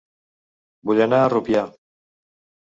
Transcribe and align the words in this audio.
Vull 0.89 1.01
anar 1.05 1.19
a 1.19 1.29
Rupià 1.35 1.63